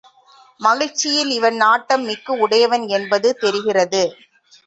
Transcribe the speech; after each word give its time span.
மகிழ்ச்சியில் 0.59 1.31
இவன் 1.31 1.57
நாட்டம் 1.57 2.03
மிக்கு 2.03 2.33
உடையவன் 2.39 2.85
என்பது 2.89 3.31
தெரிகிறது. 3.37 4.03